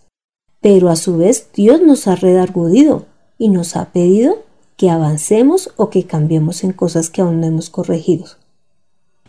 Pero 0.60 0.88
a 0.88 0.96
su 0.96 1.16
vez 1.16 1.50
Dios 1.54 1.80
nos 1.80 2.08
ha 2.08 2.16
redargudido 2.16 3.06
y 3.38 3.48
nos 3.48 3.76
ha 3.76 3.92
pedido 3.92 4.42
que 4.76 4.90
avancemos 4.90 5.70
o 5.76 5.90
que 5.90 6.02
cambiemos 6.02 6.64
en 6.64 6.72
cosas 6.72 7.08
que 7.08 7.20
aún 7.20 7.40
no 7.40 7.46
hemos 7.46 7.70
corregido. 7.70 8.24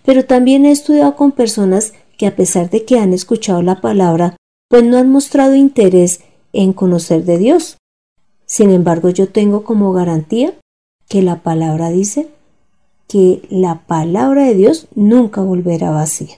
Pero 0.04 0.26
también 0.26 0.66
he 0.66 0.72
estudiado 0.72 1.16
con 1.16 1.32
personas 1.32 1.94
que 2.18 2.26
a 2.26 2.36
pesar 2.36 2.72
de 2.72 2.86
que 2.86 2.98
han 2.98 3.14
escuchado 3.14 3.62
la 3.62 3.80
palabra, 3.80 4.36
pues 4.68 4.84
no 4.84 4.98
han 4.98 5.12
mostrado 5.12 5.54
interés 5.54 6.22
en 6.54 6.74
conocer 6.74 7.24
de 7.24 7.38
Dios. 7.38 7.78
Sin 8.48 8.72
embargo, 8.72 9.10
yo 9.10 9.30
tengo 9.30 9.64
como 9.64 9.94
garantía 9.94 10.56
que 11.08 11.22
la 11.22 11.44
palabra 11.44 11.92
dice 11.92 12.30
que 13.10 13.42
la 13.50 13.88
palabra 13.88 14.46
de 14.46 14.54
Dios 14.54 14.88
nunca 14.94 15.42
volverá 15.42 15.90
vacía. 15.90 16.38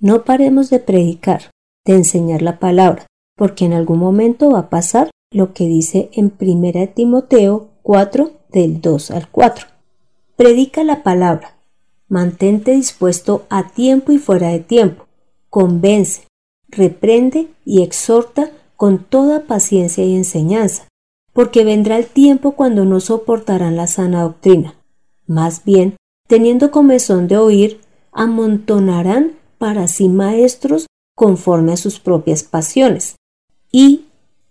No 0.00 0.24
paremos 0.24 0.68
de 0.68 0.80
predicar, 0.80 1.50
de 1.86 1.94
enseñar 1.94 2.42
la 2.42 2.58
palabra, 2.58 3.06
porque 3.36 3.64
en 3.64 3.72
algún 3.72 4.00
momento 4.00 4.50
va 4.50 4.58
a 4.58 4.70
pasar 4.70 5.10
lo 5.32 5.54
que 5.54 5.66
dice 5.66 6.10
en 6.12 6.32
1 6.38 6.88
Timoteo 6.94 7.68
4 7.82 8.32
del 8.50 8.80
2 8.80 9.10
al 9.12 9.30
4. 9.30 9.68
Predica 10.36 10.82
la 10.82 11.04
palabra, 11.04 11.56
mantente 12.08 12.72
dispuesto 12.72 13.46
a 13.48 13.68
tiempo 13.68 14.10
y 14.10 14.18
fuera 14.18 14.48
de 14.48 14.58
tiempo, 14.58 15.06
convence, 15.48 16.22
reprende 16.68 17.48
y 17.64 17.82
exhorta 17.82 18.50
con 18.74 19.04
toda 19.04 19.44
paciencia 19.44 20.04
y 20.04 20.16
enseñanza, 20.16 20.88
porque 21.32 21.62
vendrá 21.62 21.98
el 21.98 22.06
tiempo 22.06 22.52
cuando 22.52 22.84
no 22.84 22.98
soportarán 22.98 23.76
la 23.76 23.86
sana 23.86 24.22
doctrina. 24.22 24.74
Más 25.26 25.64
bien, 25.64 25.94
teniendo 26.30 26.70
comezón 26.70 27.26
de 27.26 27.38
oír, 27.38 27.80
amontonarán 28.12 29.32
para 29.58 29.88
sí 29.88 30.08
maestros 30.08 30.86
conforme 31.16 31.72
a 31.72 31.76
sus 31.76 31.98
propias 31.98 32.44
pasiones, 32.44 33.16
y 33.72 34.04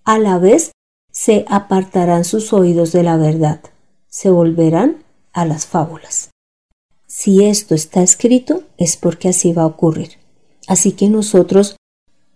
a 0.04 0.20
la 0.20 0.40
vez 0.40 0.74
se 1.14 1.46
apartarán 1.48 2.26
sus 2.26 2.52
oídos 2.52 2.92
de 2.92 3.04
la 3.04 3.16
verdad, 3.16 3.62
se 4.10 4.30
volverán 4.30 5.06
a 5.32 5.46
las 5.46 5.68
fábulas. 5.68 6.32
Si 7.08 7.46
esto 7.46 7.76
está 7.76 8.04
escrito 8.04 8.64
es 8.78 8.98
porque 8.98 9.30
así 9.30 9.54
va 9.54 9.62
a 9.62 9.68
ocurrir. 9.68 10.18
Así 10.68 10.92
que 10.92 11.10
nosotros 11.10 11.78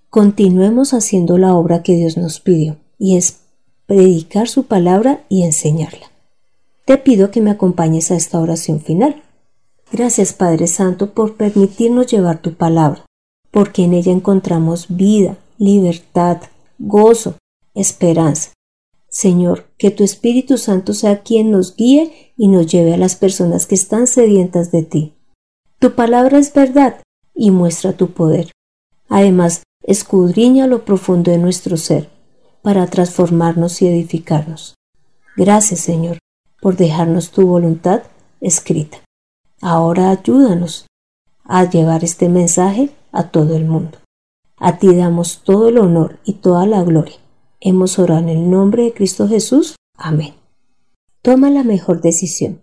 continuemos 0.10 0.94
haciendo 0.94 1.38
la 1.38 1.54
obra 1.54 1.84
que 1.84 1.96
Dios 1.96 2.16
nos 2.16 2.40
pidió, 2.40 2.78
y 2.98 3.18
es 3.18 3.40
predicar 3.88 4.48
su 4.48 4.68
palabra 4.68 5.26
y 5.28 5.44
enseñarla. 5.44 6.12
Te 6.86 6.98
pido 6.98 7.30
que 7.30 7.42
me 7.42 7.52
acompañes 7.52 8.10
a 8.10 8.16
esta 8.16 8.40
oración 8.40 8.80
final. 8.80 9.22
Gracias 9.94 10.34
Padre 10.34 10.66
Santo 10.66 11.14
por 11.14 11.36
permitirnos 11.36 12.08
llevar 12.08 12.42
tu 12.42 12.56
palabra, 12.56 13.06
porque 13.52 13.84
en 13.84 13.94
ella 13.94 14.12
encontramos 14.12 14.88
vida, 14.90 15.38
libertad, 15.60 16.42
gozo, 16.80 17.36
esperanza. 17.76 18.54
Señor, 19.08 19.68
que 19.78 19.92
tu 19.92 20.04
Espíritu 20.04 20.58
Santo 20.58 20.96
sea 20.96 21.22
quien 21.22 21.52
nos 21.52 21.76
guíe 21.76 22.34
y 22.36 22.48
nos 22.48 22.66
lleve 22.66 22.96
a 22.96 22.98
las 22.98 23.16
personas 23.16 23.68
que 23.68 23.76
están 23.76 24.08
sedientas 24.08 24.72
de 24.72 24.82
ti. 24.82 25.14
Tu 25.78 25.94
palabra 25.94 26.40
es 26.40 26.52
verdad 26.52 27.00
y 27.36 27.52
muestra 27.52 27.94
tu 27.94 28.14
poder. 28.14 28.52
Además, 29.10 29.62
escudriña 29.84 30.66
lo 30.66 30.86
profundo 30.86 31.30
de 31.30 31.38
nuestro 31.38 31.78
ser 31.78 32.10
para 32.64 32.88
transformarnos 32.88 33.80
y 33.84 33.90
edificarnos. 33.90 34.74
Gracias, 35.38 35.82
Señor, 35.82 36.18
por 36.62 36.78
dejarnos 36.78 37.30
tu 37.30 37.46
voluntad 37.46 38.02
escrita. 38.42 39.04
Ahora 39.66 40.10
ayúdanos 40.10 40.88
a 41.46 41.64
llevar 41.70 42.04
este 42.04 42.28
mensaje 42.28 42.90
a 43.14 43.30
todo 43.30 43.56
el 43.56 43.64
mundo. 43.64 43.98
A 44.58 44.78
ti 44.78 44.94
damos 44.94 45.42
todo 45.46 45.70
el 45.70 45.78
honor 45.78 46.20
y 46.26 46.34
toda 46.34 46.66
la 46.66 46.84
gloria. 46.84 47.16
Hemos 47.62 47.98
orado 47.98 48.20
en 48.20 48.28
el 48.28 48.52
nombre 48.52 48.84
de 48.84 48.94
Cristo 48.94 49.26
Jesús. 49.26 49.78
Amén. 49.98 50.34
Toma 51.22 51.50
la 51.50 51.64
mejor 51.64 52.02
decisión. 52.02 52.62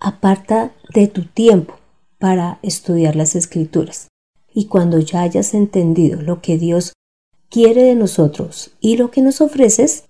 Aparta 0.00 0.72
de 0.94 1.06
tu 1.06 1.26
tiempo 1.26 1.74
para 2.18 2.60
estudiar 2.62 3.14
las 3.14 3.36
escrituras. 3.36 4.08
Y 4.50 4.68
cuando 4.68 5.00
ya 5.00 5.20
hayas 5.20 5.52
entendido 5.52 6.22
lo 6.22 6.40
que 6.40 6.56
Dios 6.56 6.94
quiere 7.50 7.82
de 7.82 7.94
nosotros 7.94 8.70
y 8.80 8.96
lo 8.96 9.10
que 9.10 9.20
nos 9.20 9.42
ofreces, 9.42 10.04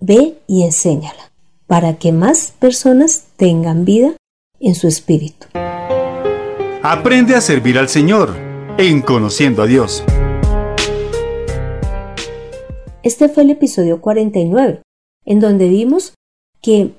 ve 0.00 0.42
y 0.48 0.64
enséñala, 0.64 1.30
para 1.68 1.98
que 1.98 2.10
más 2.10 2.52
personas 2.58 3.26
tengan 3.36 3.84
vida 3.84 4.16
en 4.58 4.74
su 4.74 4.88
espíritu. 4.88 5.46
Aprende 6.86 7.34
a 7.34 7.40
servir 7.40 7.78
al 7.78 7.88
Señor 7.88 8.36
en 8.76 9.00
conociendo 9.00 9.62
a 9.62 9.66
Dios. 9.66 10.04
Este 13.02 13.30
fue 13.30 13.44
el 13.44 13.52
episodio 13.52 14.02
49, 14.02 14.82
en 15.24 15.40
donde 15.40 15.70
vimos 15.70 16.12
que 16.60 16.92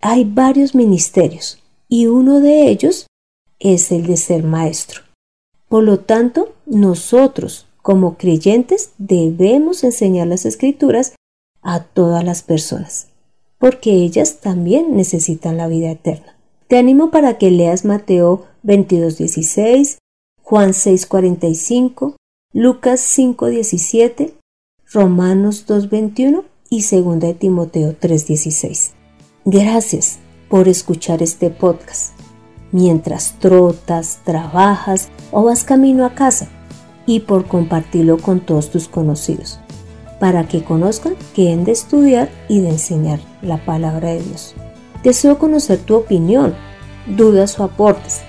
hay 0.00 0.24
varios 0.24 0.74
ministerios 0.74 1.62
y 1.88 2.08
uno 2.08 2.40
de 2.40 2.66
ellos 2.66 3.06
es 3.60 3.92
el 3.92 4.08
de 4.08 4.16
ser 4.16 4.42
maestro. 4.42 5.02
Por 5.68 5.84
lo 5.84 6.00
tanto, 6.00 6.56
nosotros 6.66 7.68
como 7.80 8.16
creyentes 8.16 8.90
debemos 8.98 9.84
enseñar 9.84 10.26
las 10.26 10.46
escrituras 10.46 11.14
a 11.62 11.84
todas 11.84 12.24
las 12.24 12.42
personas, 12.42 13.06
porque 13.58 13.92
ellas 13.92 14.40
también 14.40 14.96
necesitan 14.96 15.58
la 15.58 15.68
vida 15.68 15.92
eterna. 15.92 16.36
Te 16.66 16.76
animo 16.76 17.12
para 17.12 17.38
que 17.38 17.52
leas 17.52 17.84
Mateo 17.84 18.46
22.16, 18.64 19.98
Juan 20.42 20.70
6.45, 20.70 22.16
Lucas 22.52 23.18
5.17, 23.18 24.34
Romanos 24.92 25.66
2.21 25.66 26.44
y 26.70 26.82
2 26.82 27.20
de 27.20 27.34
Timoteo 27.34 27.96
3.16. 27.98 28.92
Gracias 29.44 30.18
por 30.48 30.68
escuchar 30.68 31.22
este 31.22 31.50
podcast 31.50 32.12
mientras 32.72 33.38
trotas, 33.38 34.20
trabajas 34.24 35.10
o 35.30 35.44
vas 35.44 35.62
camino 35.62 36.04
a 36.04 36.14
casa 36.14 36.48
y 37.06 37.20
por 37.20 37.46
compartirlo 37.46 38.18
con 38.18 38.40
todos 38.40 38.70
tus 38.70 38.88
conocidos, 38.88 39.60
para 40.18 40.48
que 40.48 40.64
conozcan 40.64 41.14
que 41.34 41.52
han 41.52 41.64
de 41.64 41.72
estudiar 41.72 42.30
y 42.48 42.60
de 42.60 42.70
enseñar 42.70 43.20
la 43.42 43.64
palabra 43.64 44.10
de 44.10 44.22
Dios. 44.22 44.54
Deseo 45.04 45.38
conocer 45.38 45.78
tu 45.78 45.94
opinión, 45.94 46.54
dudas 47.06 47.58
o 47.60 47.64
aportes. 47.64 48.22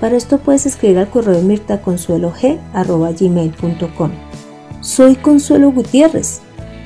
Para 0.00 0.16
esto 0.16 0.38
puedes 0.38 0.64
escribir 0.66 0.98
al 0.98 1.08
correo 1.08 1.40
mirtaconsuelog.gmail.com. 1.42 4.10
Soy 4.80 5.16
Consuelo 5.16 5.72
Gutiérrez, 5.72 6.40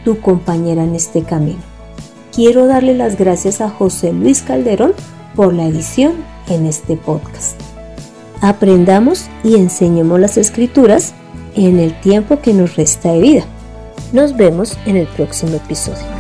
tu 0.05 0.21
compañera 0.21 0.85
en 0.85 0.95
este 0.95 1.23
camino. 1.23 1.59
Quiero 2.33 2.67
darle 2.67 2.95
las 2.95 3.19
gracias 3.19 3.61
a 3.61 3.69
José 3.69 4.13
Luis 4.13 4.43
Calderón 4.43 4.93
por 5.35 5.53
la 5.53 5.67
edición 5.67 6.13
en 6.49 6.67
este 6.67 6.97
podcast. 6.97 7.61
Aprendamos 8.41 9.27
y 9.45 9.57
enseñemos 9.57 10.21
las 10.21 10.39
escrituras 10.39 11.13
en 11.55 11.79
el 11.79 12.01
tiempo 12.01 12.41
que 12.41 12.55
nos 12.55 12.77
resta 12.77 13.13
de 13.13 13.21
vida. 13.21 13.45
Nos 14.13 14.37
vemos 14.37 14.79
en 14.87 14.97
el 14.97 15.07
próximo 15.09 15.57
episodio. 15.57 16.20